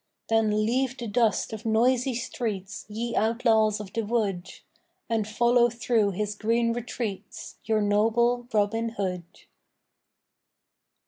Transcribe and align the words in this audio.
Then 0.29 0.65
leave 0.65 0.97
the 0.97 1.05
dust 1.05 1.53
of 1.53 1.63
noisy 1.63 2.15
streets, 2.15 2.87
Ye 2.89 3.15
outlaws 3.15 3.79
of 3.79 3.93
the 3.93 4.01
wood, 4.01 4.49
And 5.07 5.27
follow 5.27 5.69
through 5.69 6.13
his 6.13 6.33
green 6.33 6.73
retreats 6.73 7.57
Your 7.65 7.83
noble 7.83 8.47
Robin 8.51 8.89
Hood. 8.89 9.25